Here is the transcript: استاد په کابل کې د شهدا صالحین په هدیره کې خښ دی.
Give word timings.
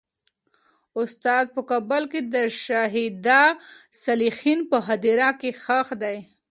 استاد 1.01 1.45
په 1.55 1.61
کابل 1.69 2.03
کې 2.11 2.21
د 2.33 2.35
شهدا 2.63 3.43
صالحین 4.03 4.59
په 4.69 4.77
هدیره 4.87 5.29
کې 5.39 5.49
خښ 5.63 5.87
دی. 6.03 6.17